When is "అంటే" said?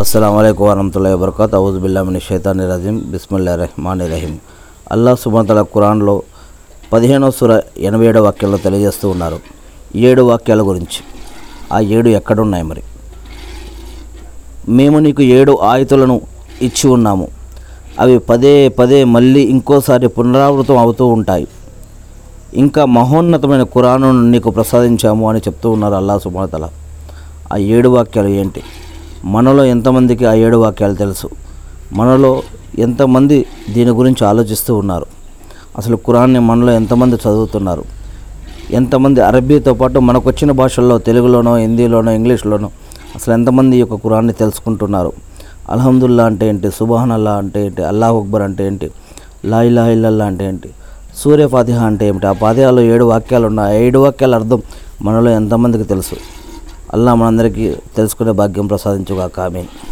46.24-46.48, 47.32-47.66, 48.42-48.66, 50.24-50.46, 51.84-52.08